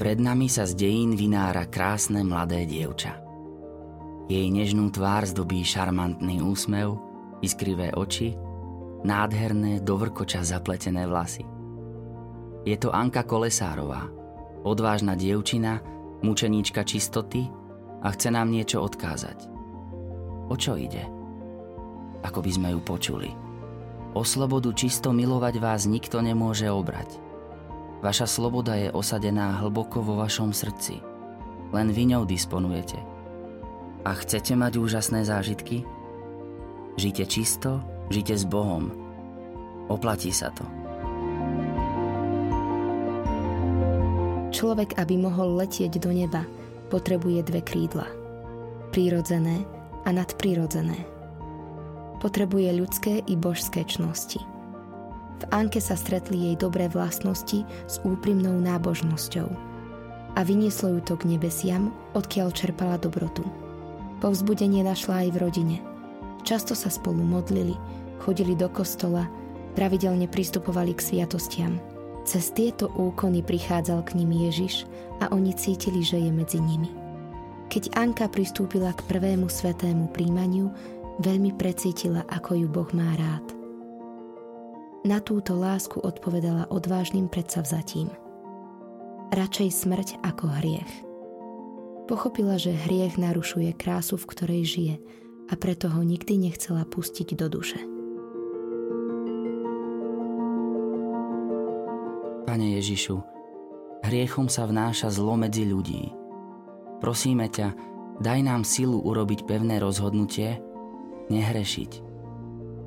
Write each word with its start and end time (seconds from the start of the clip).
Pred 0.00 0.16
nami 0.16 0.48
sa 0.48 0.64
z 0.64 0.80
dejín 0.80 1.12
vynára 1.12 1.68
krásne 1.68 2.24
mladé 2.24 2.64
dievča. 2.64 3.20
Jej 4.32 4.48
nežnú 4.48 4.88
tvár 4.88 5.28
zdobí 5.28 5.60
šarmantný 5.60 6.40
úsmev, 6.40 6.96
iskrivé 7.44 7.92
oči, 7.92 8.32
nádherné 9.04 9.84
dovrkoča 9.84 10.40
zapletené 10.40 11.04
vlasy. 11.04 11.44
Je 12.64 12.80
to 12.80 12.88
Anka 12.96 13.28
Kolesárová, 13.28 14.08
odvážna 14.64 15.20
dievčina, 15.20 15.84
mučeníčka 16.24 16.80
čistoty 16.80 17.44
a 18.00 18.08
chce 18.08 18.32
nám 18.32 18.48
niečo 18.48 18.80
odkázať. 18.80 19.52
O 20.48 20.56
čo 20.56 20.80
ide? 20.80 21.04
Ako 22.24 22.40
by 22.40 22.48
sme 22.48 22.68
ju 22.72 22.80
počuli. 22.80 23.28
O 24.16 24.24
slobodu 24.24 24.72
čisto 24.72 25.12
milovať 25.12 25.60
vás 25.60 25.84
nikto 25.84 26.24
nemôže 26.24 26.72
obrať. 26.72 27.29
Vaša 28.00 28.24
sloboda 28.24 28.80
je 28.80 28.88
osadená 28.88 29.60
hlboko 29.60 30.00
vo 30.00 30.16
vašom 30.16 30.56
srdci. 30.56 31.04
Len 31.70 31.88
vy 31.92 32.16
ňou 32.16 32.24
disponujete. 32.24 32.96
A 34.08 34.16
chcete 34.16 34.56
mať 34.56 34.80
úžasné 34.80 35.28
zážitky? 35.28 35.84
Žite 36.96 37.28
čisto, 37.28 37.84
žite 38.08 38.32
s 38.32 38.48
Bohom. 38.48 38.88
Oplatí 39.92 40.32
sa 40.32 40.48
to. 40.56 40.64
Človek, 44.50 44.96
aby 44.96 45.14
mohol 45.20 45.60
letieť 45.60 46.00
do 46.00 46.10
neba, 46.10 46.48
potrebuje 46.88 47.44
dve 47.44 47.60
krídla. 47.60 48.08
Prírodzené 48.90 49.62
a 50.04 50.10
nadprirodzené. 50.10 51.06
Potrebuje 52.18 52.68
ľudské 52.76 53.24
i 53.24 53.34
božské 53.36 53.84
čnosti. 53.84 54.59
V 55.40 55.44
Anke 55.50 55.80
sa 55.80 55.96
stretli 55.96 56.52
jej 56.52 56.56
dobré 56.60 56.86
vlastnosti 56.92 57.64
s 57.88 57.96
úprimnou 58.04 58.60
nábožnosťou 58.60 59.48
a 60.36 60.40
vynieslo 60.44 60.94
ju 60.96 61.00
to 61.02 61.14
k 61.16 61.26
nebesiam, 61.32 61.90
odkiaľ 62.12 62.52
čerpala 62.52 63.00
dobrotu. 63.00 63.42
Povzbudenie 64.20 64.84
našla 64.84 65.26
aj 65.26 65.28
v 65.32 65.40
rodine. 65.40 65.76
Často 66.44 66.76
sa 66.76 66.92
spolu 66.92 67.24
modlili, 67.24 67.74
chodili 68.20 68.52
do 68.52 68.68
kostola, 68.68 69.24
pravidelne 69.74 70.28
pristupovali 70.28 70.92
k 70.92 71.00
sviatostiam– 71.00 71.80
cez 72.30 72.52
tieto 72.52 72.92
úkony 72.94 73.40
prichádzal 73.40 74.04
k 74.04 74.22
ním 74.22 74.46
Ježiš 74.46 74.84
a 75.18 75.32
oni 75.32 75.56
cítili, 75.56 76.04
že 76.04 76.20
je 76.20 76.30
medzi 76.30 76.60
nimi. 76.60 76.86
Keď 77.70 77.98
Anka 77.98 78.30
pristúpila 78.30 78.94
k 78.94 79.02
prvému 79.06 79.50
svetému 79.50 80.14
príjmaniu, 80.14 80.70
veľmi 81.22 81.54
precítila, 81.58 82.26
ako 82.30 82.54
ju 82.54 82.66
Boh 82.70 82.90
má 82.94 83.18
rád. 83.18 83.59
Na 85.00 85.16
túto 85.16 85.56
lásku 85.56 85.96
odpovedala 85.96 86.68
odvážnym 86.68 87.32
predsavzatím. 87.32 88.12
Radšej 89.32 89.68
smrť 89.72 90.08
ako 90.20 90.44
hriech. 90.60 90.92
Pochopila, 92.04 92.60
že 92.60 92.76
hriech 92.76 93.16
narušuje 93.16 93.72
krásu, 93.80 94.20
v 94.20 94.28
ktorej 94.28 94.62
žije 94.68 94.94
a 95.48 95.56
preto 95.56 95.88
ho 95.88 96.04
nikdy 96.04 96.36
nechcela 96.36 96.84
pustiť 96.84 97.32
do 97.32 97.48
duše. 97.48 97.80
Pane 102.44 102.76
Ježišu, 102.76 103.16
hriechom 104.04 104.52
sa 104.52 104.68
vnáša 104.68 105.08
zlo 105.08 105.32
medzi 105.40 105.64
ľudí. 105.64 106.12
Prosíme 107.00 107.48
ťa, 107.48 107.72
daj 108.20 108.40
nám 108.44 108.68
silu 108.68 109.00
urobiť 109.00 109.48
pevné 109.48 109.80
rozhodnutie, 109.80 110.60
nehrešiť. 111.32 112.09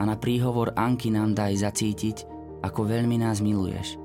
A 0.00 0.02
na 0.08 0.16
príhovor 0.16 0.72
Anky 0.72 1.12
nám 1.12 1.36
daj 1.36 1.60
zacítiť, 1.60 2.24
ako 2.64 2.88
veľmi 2.88 3.20
nás 3.20 3.44
miluješ, 3.44 4.00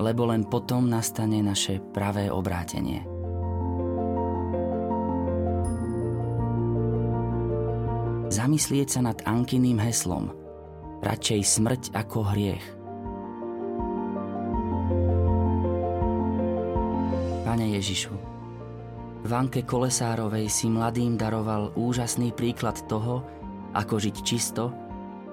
lebo 0.00 0.24
len 0.32 0.48
potom 0.48 0.88
nastane 0.88 1.44
naše 1.44 1.78
pravé 1.92 2.32
obrátenie. 2.32 3.04
Zamyslieť 8.32 8.88
sa 8.88 9.00
nad 9.04 9.18
Ankyným 9.28 9.76
heslom. 9.84 10.32
Radšej 11.04 11.40
smrť 11.44 11.82
ako 11.92 12.18
hriech– 12.32 12.64
Pane 17.50 17.66
Ježišu, 17.74 18.14
Vanke 19.26 19.66
Kolesárovej 19.66 20.46
si 20.46 20.70
mladým 20.70 21.18
daroval 21.18 21.74
úžasný 21.74 22.30
príklad 22.30 22.78
toho, 22.86 23.26
ako 23.74 23.98
žiť 23.98 24.16
čisto 24.22 24.70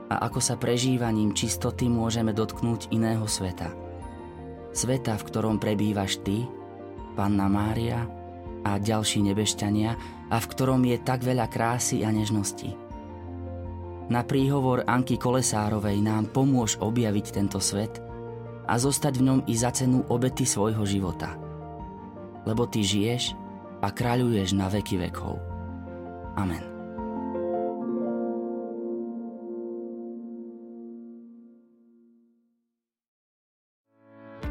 a 0.07 0.27
ako 0.27 0.39
sa 0.39 0.55
prežívaním 0.55 1.35
čistoty 1.35 1.91
môžeme 1.91 2.31
dotknúť 2.31 2.91
iného 2.95 3.27
sveta. 3.27 3.71
Sveta, 4.71 5.19
v 5.19 5.25
ktorom 5.27 5.57
prebývaš 5.59 6.21
Ty, 6.23 6.47
Panna 7.17 7.51
Mária 7.51 8.07
a 8.63 8.77
ďalší 8.77 9.25
nebešťania 9.27 9.91
a 10.31 10.35
v 10.37 10.49
ktorom 10.53 10.83
je 10.85 10.97
tak 11.01 11.23
veľa 11.23 11.49
krásy 11.51 12.07
a 12.07 12.13
nežnosti. 12.13 12.71
Na 14.07 14.23
príhovor 14.23 14.87
Anky 14.87 15.19
Kolesárovej 15.19 15.99
nám 15.99 16.31
pomôž 16.31 16.79
objaviť 16.79 17.25
tento 17.35 17.59
svet 17.59 17.99
a 18.63 18.79
zostať 18.79 19.19
v 19.19 19.25
ňom 19.27 19.39
i 19.51 19.55
za 19.57 19.75
cenu 19.75 20.07
obety 20.07 20.47
svojho 20.47 20.87
života– 20.87 21.35
lebo 22.47 22.63
Ty 22.63 22.79
žiješ 22.79 23.35
a 23.83 23.91
kráľuješ 23.91 24.55
na 24.55 24.71
veky 24.71 24.95
vekov. 25.03 25.35
Amen. 26.39 26.76